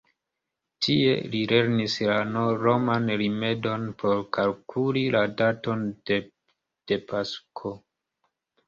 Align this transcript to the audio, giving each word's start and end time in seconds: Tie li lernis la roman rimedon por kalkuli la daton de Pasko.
Tie 0.85 1.11
li 1.33 1.41
lernis 1.51 1.97
la 2.07 2.15
roman 2.63 3.07
rimedon 3.25 3.87
por 4.01 4.25
kalkuli 4.39 5.07
la 5.19 5.23
daton 5.45 5.89
de 6.89 7.01
Pasko. 7.13 7.79